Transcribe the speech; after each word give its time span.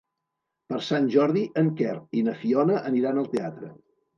Per 0.71 0.79
Sant 0.85 1.09
Jordi 1.17 1.45
en 1.63 1.69
Quer 1.81 1.93
i 2.21 2.25
na 2.31 2.35
Fiona 2.41 2.81
aniran 2.93 3.25
al 3.25 3.33
teatre. 3.37 3.75